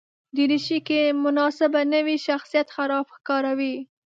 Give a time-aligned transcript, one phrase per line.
[0.35, 3.75] دریشي که مناسبه نه وي، شخصیت خراب ښکاروي.